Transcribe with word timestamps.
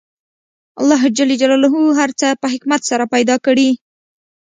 الله 0.79 1.01
ج 1.15 1.19
هر 1.99 2.09
څه 2.19 2.27
په 2.41 2.47
حکمت 2.53 2.81
سره 2.89 3.05
پیدا 3.13 3.35
کړي 3.45 3.69